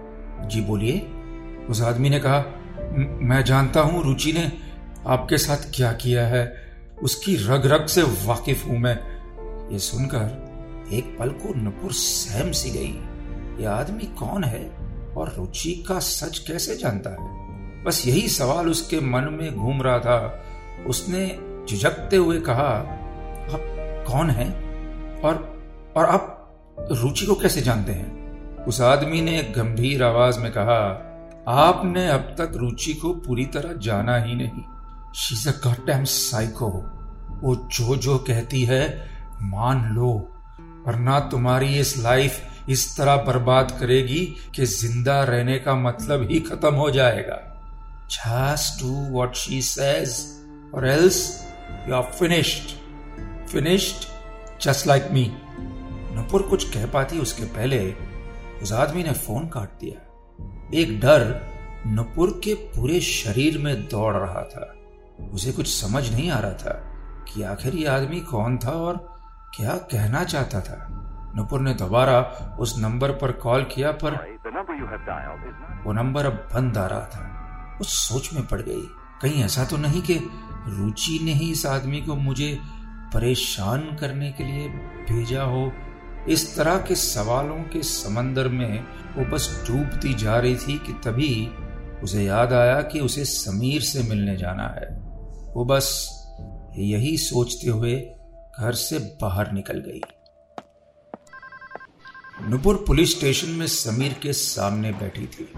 जी 0.49 0.61
बोलिए। 0.61 0.99
उस 1.70 1.82
आदमी 1.82 2.11
ने 2.11 2.20
कहा, 2.20 2.44
मैं 3.23 3.44
जानता 3.44 3.80
हूँ, 3.80 4.04
रुचि 4.04 4.32
ने 4.32 4.52
आपके 5.06 5.38
साथ 5.38 5.56
क्या 5.56 5.92
किया 5.92 6.26
है। 6.26 6.56
उसकी 7.02 7.37
रग 7.37 7.66
रग 7.66 7.87
से 7.87 8.02
वाकिफ 8.02 8.66
हूँ 8.66 8.78
मैं। 8.78 8.99
ये 9.73 9.78
सुनकर 9.78 10.46
एक 10.92 11.16
पल 11.18 11.28
को 11.28 11.54
नुपुर 11.54 11.92
सहम 11.92 12.52
सी 12.52 12.70
गई। 12.70 13.15
ये 13.60 13.66
आदमी 13.66 14.04
कौन 14.04 14.44
है 14.44 14.76
और 15.16 15.34
रुचि 15.38 15.84
का 15.88 15.98
सच 15.98 16.38
कैसे 16.38 16.76
जानता 16.76 17.10
है? 17.10 17.46
बस 17.84 18.06
यही 18.06 18.28
सवाल 18.28 18.68
उसके 18.68 19.00
मन 19.00 19.22
में 19.22 19.56
घूम 19.56 19.82
रहा 19.82 19.98
था। 19.98 20.42
उसने 20.86 21.38
झिझकते 21.70 22.16
हुए 22.16 22.40
कहा, 22.40 22.68
आप 23.52 23.60
कौन 24.08 24.30
हैं? 24.30 24.66
और 25.20 25.56
और 25.96 26.04
आप 26.04 26.32
रुचि 26.92 27.26
को 27.26 27.34
कैसे 27.34 27.60
जानते 27.60 27.92
हैं? 27.92 28.26
उस 28.64 28.80
आदमी 28.80 29.20
ने 29.20 29.42
गंभीर 29.42 30.04
आवाज़ 30.04 30.38
में 30.38 30.52
कहा, 30.52 31.02
आपने 31.48 32.08
अब 32.08 32.20
तक 32.20 32.52
रुचि 32.56 32.94
को 32.94 33.14
पूरी 33.14 33.44
तरह 33.44 33.72
जाना 33.72 34.16
ही 34.16 34.34
नहीं। 34.34 34.62
शीज 35.14 35.48
अ 35.48 36.04
साइको 36.04 36.92
वो 37.42 37.54
जो 37.54 37.96
जो 37.96 38.18
कहती 38.18 38.64
है, 38.64 39.08
मान 39.42 39.94
लो। 39.94 40.32
वरना 40.86 41.20
तुम्हारी 41.20 41.66
इस 41.66 41.98
लाइफ 41.98 42.55
इस 42.68 42.96
तरह 42.96 43.16
बर्बाद 43.26 43.76
करेगी 43.80 44.25
कि 44.54 44.66
ज़िंदा 44.66 45.23
रहने 45.25 45.58
का 45.58 45.75
मतलब 45.75 46.28
ही 46.30 46.40
खत्म 46.40 46.75
हो 46.75 46.90
जाएगा 46.90 47.42
Just 48.08 48.78
do 48.78 48.92
what 49.11 49.35
she 49.35 49.61
says, 49.61 50.40
or 50.73 50.85
else 50.85 51.44
you 51.87 51.94
are 51.94 52.04
finished. 52.04 52.76
Finished 53.46 54.08
just 54.61 54.87
like 54.87 55.11
me. 55.11 55.28
Nupur 56.16 56.42
कुछ 56.42 56.64
कह 56.75 56.87
पाती 56.87 57.18
उसके 57.18 57.44
पहले 57.54 57.78
उस 58.62 58.73
आदमी 58.73 59.02
ने 59.02 59.12
फ़ोन 59.14 59.49
काट 59.49 59.70
दिया 59.80 60.78
एक 60.80 60.99
डर 61.00 61.25
नपुर 61.87 62.30
के 62.44 62.54
पूरे 62.75 63.00
शरीर 63.00 63.58
में 63.58 63.75
दौड़ 63.88 64.14
रहा 64.16 64.42
था 64.52 64.73
उसे 65.32 65.52
कुछ 65.52 65.68
समझ 65.73 66.08
नहीं 66.11 66.30
आ 66.30 66.38
रहा 66.38 66.52
था 66.52 66.73
कि 67.28 67.42
आखिर 67.50 67.75
ये 67.75 67.87
आदमी 67.88 68.20
कौन 68.30 68.58
था 68.58 68.73
और 68.87 68.96
क्या 69.56 69.76
कहना 69.92 70.25
चाहता 70.25 70.61
था 70.61 70.78
नुपुर 71.35 71.61
ने 71.61 71.75
दोबारा 71.75 72.21
उस 72.61 72.78
नंबर 72.78 73.11
पर 73.11 73.33
कॉल 73.33 73.64
किया 73.64 73.92
पर 73.92 74.12
वो 75.87 75.92
नंबर 75.92 76.26
अब 76.26 76.33
बंद 76.33 76.78
आ 76.78 76.87
रहा 76.87 77.00
था। 77.00 77.33
उस 77.80 77.88
सोच 78.09 78.35
में 78.35 78.47
पड़ 78.47 78.62
गई। 78.62 78.80
कहीं 79.23 79.45
ऐसा 79.45 79.64
तो 79.64 79.76
नहीं 79.76 80.02
कि 80.02 80.14
रुचि 80.68 81.18
ने 81.23 81.33
ही 81.33 81.52
इस 81.52 81.66
आदमी 81.66 82.00
को 82.00 82.14
मुझे 82.14 82.59
परेशान 83.14 83.97
करने 84.00 84.33
के 84.33 84.45
लिए 84.45 84.68
भेजा 85.11 85.42
हो। 85.42 85.73
इस 86.28 86.56
तरह 86.56 86.78
के 86.78 86.95
सवालों 86.95 87.62
के 87.62 87.83
समंदर 87.83 88.49
में 88.49 88.85
वो 89.16 89.25
बस 89.25 89.64
डूबती 89.68 90.14
जा 90.14 90.38
रही 90.38 90.56
थी 90.56 90.78
कि 90.78 90.92
तभी 90.92 91.50
उसे 92.02 92.25
याद 92.25 92.52
आया 92.52 92.83
कि 92.83 93.00
उसे 93.00 93.25
समीर 93.25 93.80
से 93.80 94.02
मिलने 94.02 94.37
जाना 94.37 94.68
है। 94.68 95.00
वो 95.54 95.64
बस 95.64 96.12
यही 96.76 97.16
सोचते 97.16 97.71
हुए 97.71 97.97
घर 98.61 98.73
से 98.73 98.99
बाहर 99.23 99.52
निकल 99.52 99.78
गई। 99.78 100.00
नुपुर 102.43 102.85
पुलिस 102.87 103.19
स्टेशन 103.19 103.49
में 103.49 103.66
समीर 103.66 104.16
के 104.23 104.33
सामने 104.33 104.90
बैठी 104.93 105.26
थी। 105.26 105.49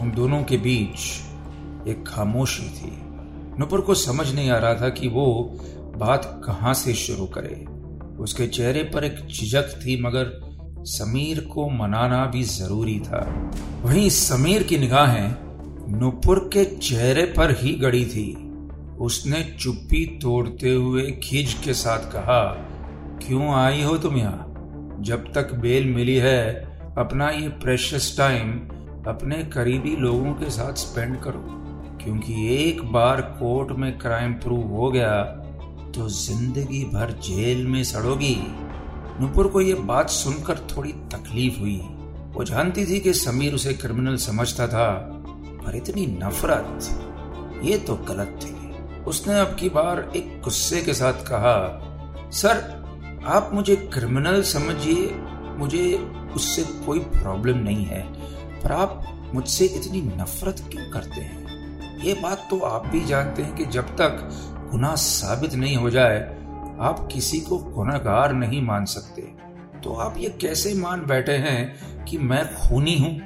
उन 0.00 0.12
दोनों 0.16 0.42
के 0.42 0.56
बीच 0.56 0.98
एक 1.88 2.04
खामोशी 2.06 2.62
थी। 2.62 2.92
नुपुर 3.58 3.80
को 3.80 3.94
समझ 3.94 4.34
नहीं 4.34 4.50
आ 4.50 4.58
रहा 4.58 4.74
था 4.74 4.88
कि 4.88 5.08
वो 5.08 5.58
बात 5.96 6.42
कहाँ 6.44 6.74
से 6.74 6.94
शुरू 6.94 7.26
करे। 7.26 7.64
उसके 8.22 8.46
चेहरे 8.46 8.82
पर 8.82 9.04
एक 9.04 9.26
झिझक 9.26 9.80
थी, 9.86 10.02
मगर 10.02 10.30
समीर 10.84 11.40
को 11.40 11.68
मनाना 11.70 12.26
भी 12.26 12.42
ज़रूरी 12.42 12.98
था। 13.00 13.50
वहीं 13.84 14.08
समीर 14.10 14.62
की 14.62 14.78
निगाहें 14.78 15.34
नुपुर 15.98 16.50
के 16.52 16.64
चेहरे 16.64 17.24
पर 17.24 17.56
ही 17.60 17.72
गड़ी 17.72 18.04
थी। 18.04 18.32
उसने 19.00 19.56
चुप्पी 19.60 20.06
तोड़ते 20.22 20.70
हुए 20.70 21.10
खिज 21.10 21.54
के 21.54 21.74
साथ 21.74 22.12
कहा, 22.12 22.44
क्यों 23.26 23.54
आई 23.54 23.82
हो 23.82 23.98
तुम 23.98 24.16
यहाँ? 24.16 24.46
जब 25.00 25.32
तक 25.32 25.52
बेल 25.54 25.84
मिली 25.86 26.16
है, 26.16 26.44
अपना 26.98 27.28
ये 27.30 27.48
प्रेशियस 27.48 28.14
टाइम 28.18 28.50
अपने 29.06 29.36
करीबी 29.44 29.94
लोगों 29.96 30.32
के 30.32 30.50
साथ 30.50 30.74
स्पेंड 30.74 31.16
करो। 31.20 31.44
क्योंकि 32.04 32.34
एक 32.56 32.82
बार 32.92 33.20
कोर्ट 33.20 33.70
में 33.72 33.98
क्राइम 33.98 34.32
प्रूव 34.34 34.66
हो 34.68 34.90
गया 34.90 35.22
तो 35.94 36.08
ज़िंदगी 36.08 36.84
भर 36.84 37.10
जेल 37.22 37.66
में 37.66 37.82
सड़ोगी। 37.84 38.36
नुपुर 39.20 39.48
को 39.48 39.60
यह 39.60 39.80
बात 39.84 40.10
सुनकर 40.10 40.58
थोड़ी 40.70 40.92
तकलीफ़ 41.12 41.58
हुई। 41.60 41.80
वो 42.32 42.44
जानती 42.44 42.84
थी 42.86 42.98
कि 43.00 43.12
समीर 43.12 43.54
उसे 43.54 43.72
क्रिमिनल 43.74 44.16
समझता 44.16 44.66
था, 44.68 44.88
पर 45.64 45.76
इतनी 45.76 46.06
नफरत, 46.22 46.88
ये 47.64 47.78
तो 47.78 47.94
गलत 48.08 48.38
थी। 48.44 48.56
उसने 49.04 49.38
अब 49.40 49.56
की 49.60 49.68
बार 49.68 50.10
एक 50.16 50.40
गुस्से 50.44 50.80
के 50.82 50.94
साथ 50.94 51.26
कहा, 51.26 51.56
सर 52.32 52.79
आप 53.26 53.50
मुझे 53.52 53.76
क्रिमिनल 53.76 54.42
समझिए, 54.42 55.10
मुझे 55.58 55.96
उससे 56.34 56.62
कोई 56.86 56.98
प्रॉब्लम 56.98 57.58
नहीं 57.58 57.84
है, 57.84 58.02
पर 58.62 58.72
आप 58.72 59.04
मुझसे 59.34 59.64
इतनी 59.64 60.02
नफरत 60.02 60.56
क्यों 60.72 60.90
करते 60.90 61.20
हैं? 61.20 61.40
ये 61.98 62.14
बात 62.14 62.46
तो 62.50 62.58
आप 62.58 62.86
भी 62.86 63.00
जानते 63.00 63.42
हैं 63.42 63.56
कि 63.56 63.64
जब 63.64 63.82
तक 63.82 64.28
गुनाह 64.70 64.94
साबित 64.94 65.54
नहीं 65.54 65.76
हो 65.76 65.90
जाए, 65.90 66.18
आप 66.80 67.08
किसी 67.12 67.40
को 67.40 67.58
गुनागार 67.58 68.32
नहीं 68.32 68.62
मान 68.62 68.84
सकते। 68.84 69.22
तो 69.80 69.94
आप 69.94 70.14
ये 70.18 70.28
कैसे 70.28 70.74
मान 70.74 71.06
बैठे 71.06 71.32
हैं 71.32 72.04
कि 72.04 72.18
मैं 72.18 72.54
खूनी 72.54 72.98
हूँ? 72.98 73.20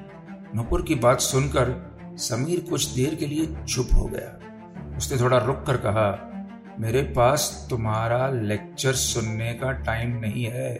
नुपुर 0.54 0.82
की 0.82 0.94
बात 0.94 1.20
सुनकर 1.20 1.94
समीर 2.18 2.66
कुछ 2.70 2.86
देर 2.86 3.14
के 3.14 3.26
लिए 3.26 3.64
चुप 3.64 3.88
हो 3.94 4.04
गया। 4.04 4.96
उसने 4.96 5.20
थोड़ा 5.20 5.38
रुक 5.38 5.64
कर 5.66 5.76
कहा 5.76 6.30
मेरे 6.78 7.02
पास 7.02 7.66
तुम्हारा 7.70 8.28
लेक्चर 8.28 8.92
सुनने 8.92 9.54
का 9.54 9.72
टाइम 9.72 10.10
नहीं 10.10 10.44
है। 10.44 10.76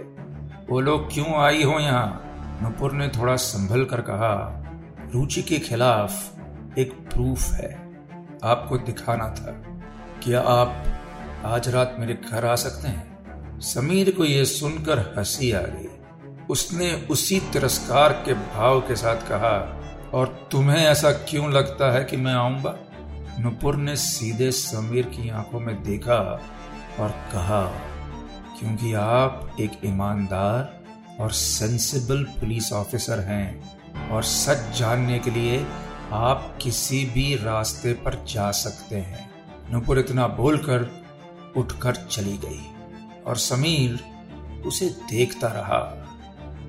वो 0.71 0.81
लोग 0.81 1.15
क्यों 1.15 1.35
आई 1.35 1.63
हो 1.63 1.79
यहाँ? 1.79 2.21
नुपुर 2.63 2.93
ने 2.93 3.09
थोड़ा 3.09 3.37
संभल 3.37 3.85
कर 3.85 4.01
कहा, 4.01 4.65
रुचि 5.15 5.43
के 5.43 5.59
खिलाफ 5.59 6.35
एक 6.79 6.93
प्रूफ 6.93 7.53
है। 7.53 7.99
आपको 8.45 8.79
दिखाना 8.79 9.25
था। 9.25 9.63
क्या 10.23 10.41
आप 10.41 10.85
आज 11.45 11.69
रात 11.69 11.97
मेरे 11.99 12.19
घर 12.31 12.45
आ 12.45 12.55
सकते 12.55 12.89
हैं? 12.89 13.15
समीर 13.61 14.11
को 14.11 14.25
यह 14.25 14.45
सुनकर 14.45 15.15
हँसी 15.19 15.53
आ 15.53 15.61
गई। 15.61 15.89
उसने 16.51 16.93
उसी 17.11 17.41
तिरस्कार 17.41 18.13
के 18.13 18.35
भाव 18.35 18.81
के 18.81 18.97
साथ 18.97 19.17
कहा, 19.17 19.81
और 20.15 20.49
तुम्हें 20.53 20.87
ऐसा 20.87 21.11
क्यों 21.11 21.53
लगता 21.53 21.93
है 21.93 22.05
कि 22.05 22.17
मैं 22.17 22.35
आऊँगा? 22.35 22.77
नुपुर 23.41 23.77
ने 23.77 23.97
सीधे 23.97 24.51
समीर 24.51 25.07
की 25.07 25.29
आँखों 25.29 25.61
में 25.61 25.83
देखा 25.83 26.19
और 27.01 27.11
कहा, 27.33 27.63
क्योंकि 28.59 28.93
आप 28.93 29.57
एक 29.61 29.73
ईमानदार 29.85 30.83
और 31.21 31.31
सेंसिबल 31.31 32.23
पुलिस 32.41 32.73
ऑफिसर 32.73 33.21
हैं 33.21 34.09
और 34.11 34.23
सच 34.23 34.79
जानने 34.79 35.19
के 35.19 35.31
लिए 35.31 35.67
आप 36.13 36.59
किसी 36.63 37.05
भी 37.05 37.35
रास्ते 37.37 37.93
पर 37.95 38.25
जा 38.29 38.51
सकते 38.51 38.97
हैं। 38.97 39.29
नुपुर 39.73 39.99
इतना 39.99 40.27
बोलकर 40.29 40.89
उठकर 41.57 41.97
चली 41.97 42.37
गई 42.37 42.61
और 43.27 43.37
समीर 43.37 44.01
उसे 44.67 44.89
देखता 45.11 45.49
रहा। 45.49 45.81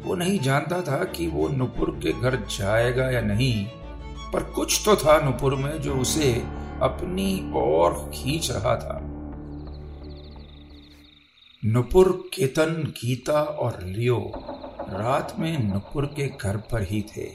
वो 0.05 0.15
नहीं 0.15 0.39
जानता 0.39 0.81
था 0.81 1.03
कि 1.05 1.27
वो 1.27 1.47
नुपुर 1.47 1.99
के 2.03 2.11
घर 2.11 2.35
जाएगा 2.57 3.09
या 3.09 3.21
नहीं 3.21 3.65
पर 4.33 4.43
कुछ 4.43 4.81
तो 4.85 4.95
था 4.95 5.21
नुपुर 5.21 5.55
में 5.55 5.81
जो 5.81 5.95
उसे 5.95 6.33
अपनी 6.81 7.51
ओर 7.55 8.11
खींच 8.13 8.51
रहा 8.51 8.75
था। 8.75 9.01
नुपुर 11.65 12.29
केतन, 12.33 12.93
गीता 13.01 13.41
और 13.41 13.83
लियो 13.83 14.31
रात 14.89 15.35
में 15.39 15.73
नुपुर 15.73 16.05
के 16.05 16.27
घर 16.41 16.57
पर 16.57 16.83
ही 16.83 17.01
थे। 17.01 17.29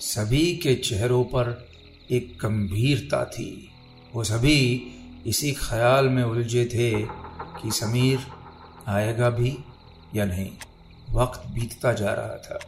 सभी 0.00 0.56
के 0.56 0.74
चेहरों 0.74 1.24
पर 1.24 1.68
एक 2.10 2.38
गंभीरता 2.42 3.24
थी। 3.24 3.70
वो 4.14 4.24
सभी 4.24 4.90
इसी 5.26 5.52
ख्याल 5.52 6.08
में 6.08 6.24
उलझे 6.24 6.64
थे 6.64 7.02
कि 7.62 7.70
समीर 7.70 8.18
आएगा 8.86 9.30
भी 9.30 9.58
या 10.14 10.24
नहीं। 10.24 10.50
वक्त 11.10 11.48
बीतता 11.48 11.92
जा 11.92 12.12
रहा 12.12 12.36
था। 12.36 12.58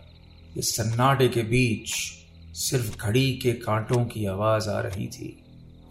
इस 0.57 0.77
सन्नाटे 0.77 1.29
के 1.29 1.43
बीच 1.43 2.18
सिर्फ़ 2.59 2.97
घड़ी 2.99 3.31
के 3.33 3.53
कांटों 3.53 4.05
की 4.05 4.25
आवाज़ 4.27 4.69
आ 4.71 4.79
रही 4.81 5.07
थी 5.07 5.29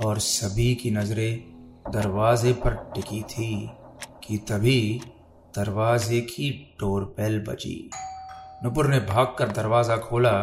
और 0.06 0.20
सभी 0.20 0.74
की 0.76 0.90
नज़रें 0.92 1.92
दरवाजे 1.94 2.52
पर 2.54 2.74
टिकी 2.96 3.22
थी 3.24 3.70
कि 4.24 4.38
तभी 4.38 5.02
दरवाजे 5.56 6.20
की 6.22 6.50
डोरबेल 6.80 7.40
बजी। 7.40 7.90
नुपुर 8.64 8.88
ने 8.88 9.00
भागकर 9.06 9.52
दरवाज़ा 9.52 9.98
खोला 9.98 10.34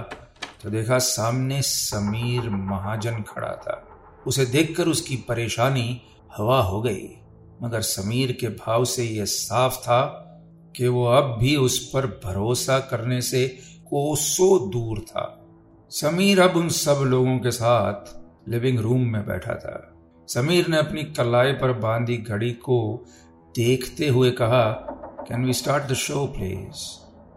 तो 0.62 0.70
देखा 0.70 0.98
सामने 0.98 1.60
समीर 1.62 2.48
महाजन 2.50 3.22
खड़ा 3.22 3.54
था। 3.56 3.82
उसे 4.26 4.46
देखकर 4.46 4.88
उसकी 4.88 5.16
परेशानी 5.28 6.00
हवा 6.36 6.62
हो 6.62 6.82
गई, 6.82 7.08
मगर 7.62 7.80
समीर 7.82 8.32
के 8.32 8.48
भाव 8.48 8.84
से 8.86 9.04
यह 9.04 9.24
साफ़ 9.26 9.76
था 9.76 10.02
कि 10.74 10.88
वो 10.88 11.06
अब 11.06 11.36
भी 11.40 11.56
उस 11.56 11.78
पर 11.90 12.06
भरोसा 12.24 12.78
करने 12.80 13.20
से 13.22 13.46
कोसों 13.86 14.70
दूर 14.70 15.00
था। 15.00 15.30
समीर 15.94 16.40
अब 16.40 16.56
उन 16.56 16.68
सब 16.68 17.02
लोगों 17.06 17.38
के 17.38 17.50
साथ 17.50 18.48
लिविंग 18.50 18.78
रूम 18.78 19.00
में 19.08 19.26
बैठा 19.26 19.54
था। 19.54 19.74
समीर 20.28 20.68
ने 20.68 20.76
अपनी 20.76 21.02
कलाई 21.18 21.52
पर 21.52 21.72
बांधी 21.72 22.16
घड़ी 22.18 22.50
को 22.60 22.78
देखते 23.54 24.08
हुए 24.08 24.30
कहा 24.30 24.62
can 25.28 25.44
we 25.44 25.52
start 25.52 25.84
the 25.90 25.94
show 25.96 26.24
please 26.26 26.80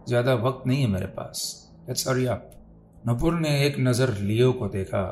ज़्यादा 0.08 0.34
वक्त 0.36 0.66
नहीं 0.66 0.80
है 0.80 0.88
मेरे 0.88 1.06
पास। 1.18 1.42
हरी 2.08 2.26
अप 2.26 2.50
नपुर 3.08 3.34
ने 3.34 3.50
एक 3.66 3.78
नज़र 3.78 4.12
लियो 4.14 4.50
को 4.52 4.68
देखा। 4.68 5.04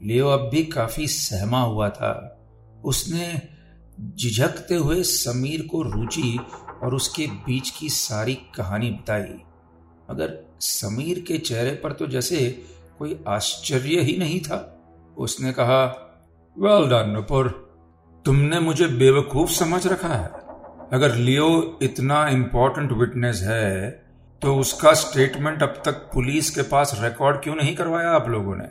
लियो 0.00 0.28
अब 0.28 0.48
भी 0.50 0.62
काफ़ी 0.66 1.06
सहमा 1.06 1.62
हुआ 1.62 1.88
था। 1.88 2.12
उसने 2.84 3.26
झिझकते 4.00 4.74
हुए 4.74 5.02
समीर 5.04 5.66
को 5.66 5.82
रुचि 5.82 6.38
और 6.82 6.94
उसके 6.94 7.26
बीच 7.42 7.70
की 7.70 7.88
सारी 7.88 8.34
कहानी 8.56 8.90
बताई। 8.92 9.34
मगर 10.10 10.38
समीर 10.60 11.24
के 11.28 11.38
चेहरे 11.40 11.74
पर 11.74 11.92
तो 11.92 12.06
जैसे 12.06 12.38
कोई 12.98 13.18
आश्चर्य 13.28 14.00
ही 14.00 14.16
नहीं 14.18 14.40
था। 14.40 14.58
उसने 15.16 15.52
कहा 15.52 15.82
वेल 16.56 16.88
डन 16.88 17.10
नुपुर 17.10 17.48
तुमने 18.24 18.60
मुझे 18.60 18.86
बेवकूफ़ 18.86 19.50
समझ 19.50 19.86
रखा 19.86 20.08
है। 20.08 20.30
अगर 20.92 21.14
लियो 21.14 21.78
इतना 21.82 22.26
इंपॉर्टेंट 22.28 22.92
विटनेस 22.92 23.40
है 23.42 23.90
तो 24.42 24.56
उसका 24.56 24.92
स्टेटमेंट 24.92 25.62
अब 25.62 25.82
तक 25.84 25.92
पुलिस 26.14 26.50
के 26.50 26.62
पास 26.62 26.96
रिकॉर्ड 27.00 27.42
क्यों 27.42 27.54
नहीं 27.54 27.74
करवाया 27.76 28.10
आप 28.10 28.28
लोगों 28.28 28.56
ने? 28.56 28.68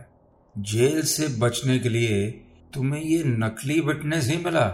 जेल 0.55 1.01
से 1.01 1.27
बचने 1.39 1.79
के 1.79 1.89
लिए 1.89 2.27
तुम्हें 2.73 3.01
ये 3.01 3.23
नकली 3.25 3.79
विटनेस 3.79 4.27
ही 4.27 4.38
मिला। 4.38 4.67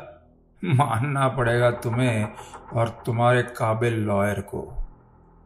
मानना 0.63 1.27
पड़ेगा 1.27 1.71
तुम्हें 1.71 2.27
और 2.73 2.89
तुम्हारे 3.05 3.41
काबिल 3.41 3.93
लॉयर 3.93 4.39
को। 4.41 4.61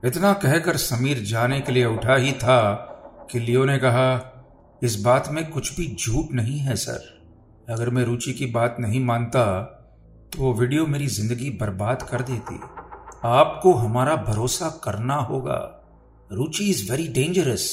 इतना 0.03 0.33
कहकर 0.33 0.77
समीर 0.77 1.19
जाने 1.19 1.59
के 1.61 1.71
लिए 1.71 1.85
उठा 1.85 2.15
ही 2.15 2.31
था 2.31 2.89
कि 3.31 3.39
लियो 3.39 3.65
ने 3.65 3.77
कहा, 3.77 4.29
इस 4.81 5.01
बात 5.01 5.27
में 5.31 5.49
कुछ 5.51 5.75
भी 5.75 5.95
झूठ 5.95 6.33
नहीं 6.33 6.57
है, 6.59 6.75
सर। 6.75 7.01
अगर 7.69 7.89
मैं 7.89 8.03
रुचि 8.03 8.33
की 8.33 8.45
बात 8.51 8.75
नहीं 8.79 9.03
मानता 9.05 9.45
तो 10.31 10.41
वो 10.41 10.53
वीडियो 10.53 10.86
मेरी 10.88 11.07
ज़िंदगी 11.09 11.49
बर्बाद 11.59 12.01
कर 12.01 12.21
देती। 12.21 12.59
आपको 13.25 13.73
हमारा 13.73 14.15
भरोसा 14.23 14.69
करना 14.83 15.15
होगा। 15.21 15.59
Ruchi 16.31 16.69
is 16.69 16.91
very 16.91 17.07
dangerous. 17.13 17.69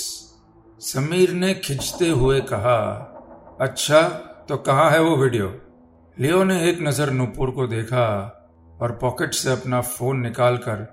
Sameer 0.81 1.33
ने 1.33 1.53
खिंचते 1.55 2.09
हुए 2.11 2.41
कहा 2.43 2.77
अच्छा 3.61 4.03
तो 4.49 4.57
कहाँ 4.59 4.91
है 4.91 5.01
वो 5.03 5.17
वीडियो? 5.17 5.49
लियो 6.17 6.43
ने 6.45 6.63
एक 6.69 6.81
नज़र 6.83 7.11
नुपुर 7.11 7.51
को 7.51 7.67
देखा 7.67 8.07
और 8.81 8.93
पॉकेट 8.93 9.35
से 9.35 9.51
अपना 9.53 9.81
फ़ोन 9.81 10.21
निकालकर 10.21 10.87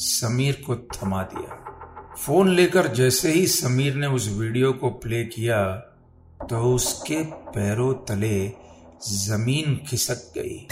समीर 0.00 0.62
को 0.66 0.76
थमा 0.94 1.22
दिया। 1.24 1.71
फ़ोन 2.18 2.48
लेकर 2.48 2.86
जैसे 2.86 3.32
ही 3.32 3.46
समीर 3.46 3.94
ने 3.94 4.06
उस 4.06 4.28
वीडियो 4.28 4.72
को 4.72 4.90
प्ले 4.90 5.24
किया 5.24 5.64
तो 6.50 6.74
उसके 6.74 7.22
पैरों 7.24 7.92
तले 7.94 8.52
ज़मीन 9.08 9.76
खिसक 9.88 10.32
गई। 10.38 10.66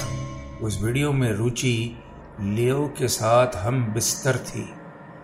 उस 0.62 0.79
वीडियो 0.83 1.12
में 1.12 1.33
रुचि 1.33 1.96
लियो 2.40 2.87
के 2.98 3.09
साथ 3.09 3.57
हम 3.57 3.92
बिस्तर 3.94 4.37
थी 4.37 4.68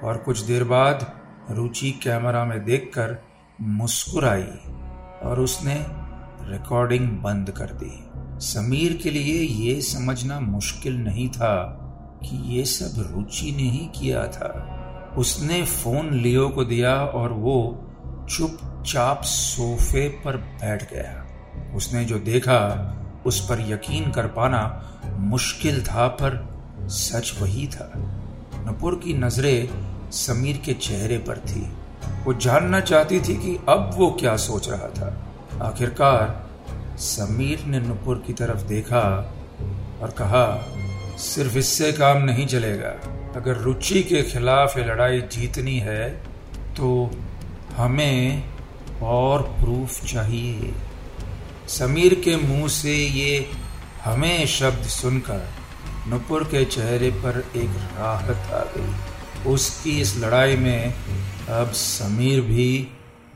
और 0.05 0.17
कुछ 0.17 0.41
देर 0.41 0.65
बाद 0.65 1.07
रुचि 1.51 1.91
कैमरा 2.03 2.45
में 2.45 2.65
देखकर 2.65 3.17
मुस्कुराई 3.61 4.49
और 5.23 5.41
उसने 5.41 5.77
रिकॉर्डिंग 6.53 7.09
बंद 7.09 7.51
कर 7.51 7.73
दी। 7.73 7.93
समीर 8.47 8.99
के 9.03 9.11
लिए 9.11 9.41
ये 9.65 9.81
समझना 9.81 10.41
मुश्किल 10.41 10.97
नहीं 10.97 11.29
था 11.29 11.57
कि 12.25 12.37
ये 12.57 12.65
सब 12.65 13.13
रुचि 13.13 13.53
ने 13.53 13.71
ही 13.71 13.87
किया 14.01 14.27
था। 14.27 14.76
उसने 15.19 15.65
फ़ोन 15.65 16.15
लियो 16.15 16.49
को 16.49 16.65
दिया 16.65 16.95
और 16.95 17.33
वो 17.33 17.83
चुपचाप 18.31 19.23
सोफे 19.23 20.09
पर 20.09 20.37
बैठ 20.37 20.93
गया। 20.93 21.27
उसने 21.75 22.05
जो 22.05 22.19
देखा, 22.19 22.93
उस 23.27 23.49
पर 23.49 23.61
यकीन 23.61 24.11
कर 24.11 24.27
पाना 24.27 24.93
मुश्किल 25.19 25.83
था, 25.83 26.09
पर 26.09 26.57
सच 26.83 27.39
वही 27.43 27.67
था। 27.67 27.93
नपुर 28.55 28.95
की 28.95 29.15
नज़रें 29.15 29.69
समीर 30.11 30.57
के 30.57 30.75
चेहरे 30.75 31.19
पर 31.19 31.39
थी। 31.39 31.73
वो 32.25 32.35
जानना 32.35 32.81
चाहती 32.81 33.21
थी 33.21 33.37
कि 33.37 33.59
अब 33.69 33.91
वो 33.95 34.11
क्या 34.21 34.37
सोच 34.37 34.69
रहा 34.69 34.89
था। 34.89 35.27
आखिरकार 35.67 36.47
समीर 36.97 37.65
ने 37.65 37.81
नुपुर 37.81 38.25
की 38.27 38.33
तरफ़ 38.33 38.63
देखा 38.63 39.35
और 40.03 40.11
कहा, 40.11 40.67
सिर्फ़ 41.19 41.59
इससे 41.59 41.93
काम 41.93 42.23
नहीं 42.23 42.47
चलेगा। 42.47 43.16
अगर 43.37 43.57
रुचि 43.57 44.01
के 44.03 44.23
खिलाफ 44.23 44.77
ये 44.79 44.85
लड़ाई 44.85 45.21
जीतनी 45.33 45.79
है 45.79 46.09
तो 46.77 47.11
हमें 47.77 48.43
और 49.03 49.43
प्रूफ 49.59 50.05
चाहिए। 50.05 50.73
समीर 51.69 52.15
के 52.25 52.37
मुँह 52.37 52.69
से 52.69 52.95
ये 52.95 53.47
हमें 54.05 54.47
शब्द 54.47 54.87
सुनकर 54.89 55.43
नुपुर 56.09 56.45
के 56.45 56.65
चेहरे 56.65 57.11
पर 57.25 57.39
एक 57.57 57.77
राहत 57.99 58.53
आ 58.53 58.63
गई। 58.77 59.51
उसकी 59.53 60.01
इस 60.01 60.17
लड़ाई 60.19 60.57
में 60.57 60.95
अब 61.51 61.73
समीर 61.73 62.41
भी 62.41 62.71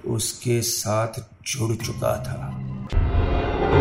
उसके 0.06 0.60
साथ 0.62 1.20
जुड़ 1.46 1.74
चुका 1.76 2.14
था। 2.22 2.38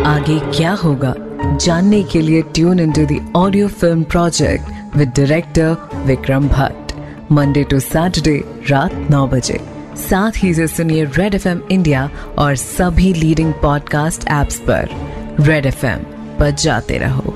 आगे 0.06 0.38
क्या 0.50 0.72
होगा? 0.74 1.14
जानने 1.56 2.02
के 2.02 2.20
लिए 2.20 2.42
tune 2.54 2.80
in 2.80 2.92
to 2.92 3.06
the 3.06 3.32
audio 3.36 3.68
film 3.68 4.02
project 4.02 4.79
with 4.96 5.08
director 5.08 5.76
Vikram 6.06 6.48
Bhatt 6.48 6.92
Monday 7.32 7.64
to 7.64 7.80
Saturday 7.80 8.44
रात 8.70 8.94
नौ 9.10 9.26
बजे। 9.26 9.60
साथ 9.96 10.32
ही 10.36 10.54
से 10.54 10.66
सुनिए 10.66 11.04
रेड 11.04 11.34
एफ़ 11.34 11.48
इंडिया 11.72 12.10
और 12.38 12.56
सभी 12.56 13.14
लीडिंग 13.14 13.54
पॉडकास्ट 13.54 14.28
एप्स 14.28 14.58
पर। 14.58 14.88
रेड 15.40 15.66
एफ़ 15.66 15.86
पर 16.38 16.50
जाते 16.50 16.98
रहो। 16.98 17.29